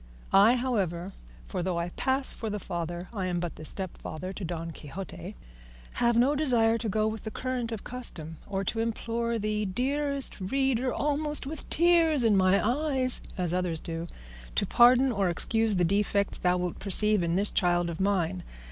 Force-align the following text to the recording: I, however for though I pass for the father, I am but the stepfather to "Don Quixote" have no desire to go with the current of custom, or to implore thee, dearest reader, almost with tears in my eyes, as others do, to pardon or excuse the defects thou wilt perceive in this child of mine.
I, 0.33 0.55
however 0.55 1.11
for 1.45 1.61
though 1.61 1.77
I 1.77 1.89
pass 1.89 2.33
for 2.33 2.49
the 2.49 2.57
father, 2.57 3.07
I 3.13 3.27
am 3.27 3.39
but 3.39 3.55
the 3.55 3.63
stepfather 3.63 4.33
to 4.33 4.43
"Don 4.43 4.71
Quixote" 4.71 5.35
have 5.93 6.17
no 6.17 6.33
desire 6.35 6.79
to 6.79 6.89
go 6.89 7.05
with 7.05 7.23
the 7.23 7.29
current 7.29 7.71
of 7.71 7.83
custom, 7.83 8.37
or 8.47 8.63
to 8.63 8.79
implore 8.79 9.37
thee, 9.37 9.63
dearest 9.63 10.37
reader, 10.41 10.91
almost 10.91 11.45
with 11.45 11.69
tears 11.69 12.23
in 12.23 12.35
my 12.35 12.67
eyes, 12.67 13.21
as 13.37 13.53
others 13.53 13.79
do, 13.79 14.07
to 14.55 14.65
pardon 14.65 15.11
or 15.11 15.29
excuse 15.29 15.75
the 15.75 15.85
defects 15.85 16.39
thou 16.39 16.57
wilt 16.57 16.79
perceive 16.79 17.21
in 17.21 17.35
this 17.35 17.51
child 17.51 17.87
of 17.87 17.99
mine. 17.99 18.41